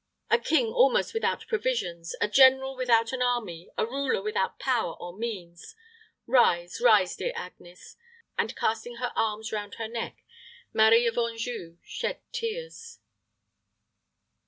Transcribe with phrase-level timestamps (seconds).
[0.31, 5.15] A king almost without provisions, a general without an army, a ruler without power or
[5.15, 5.75] means.
[6.25, 7.97] Rise, rise, dear Agnes;"
[8.35, 10.23] and, casting her arms round her neck,
[10.73, 12.97] Marie of Anjou shed tears.